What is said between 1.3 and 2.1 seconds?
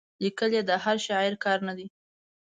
کار نه دی.